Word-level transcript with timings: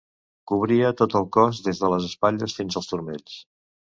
Cobria 0.51 0.87
tot 1.01 1.15
el 1.19 1.27
cos 1.35 1.59
des 1.67 1.83
de 1.83 1.91
les 1.95 2.09
espatlles 2.09 2.57
fins 2.61 2.79
als 2.81 2.89
turmells. 2.95 3.37